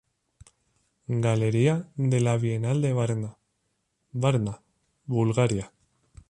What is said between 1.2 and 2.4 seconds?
Galería de la